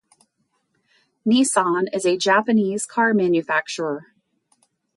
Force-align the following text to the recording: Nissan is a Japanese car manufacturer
Nissan 1.27 1.85
is 1.93 2.07
a 2.07 2.17
Japanese 2.17 2.87
car 2.87 3.13
manufacturer 3.13 4.15